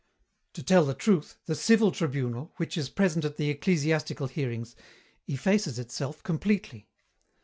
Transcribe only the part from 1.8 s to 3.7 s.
tribunal, which is present at the